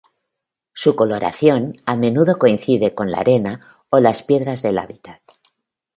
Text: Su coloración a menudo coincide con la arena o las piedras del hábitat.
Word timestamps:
Su 0.73 0.95
coloración 0.95 1.73
a 1.85 1.95
menudo 1.95 2.39
coincide 2.39 2.95
con 2.95 3.11
la 3.11 3.19
arena 3.19 3.83
o 3.91 3.99
las 3.99 4.23
piedras 4.23 4.63
del 4.63 4.79
hábitat. 4.79 5.21